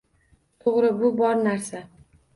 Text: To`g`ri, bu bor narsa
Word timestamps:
To`g`ri, 0.67 0.89
bu 1.03 1.11
bor 1.21 1.39
narsa 1.49 1.87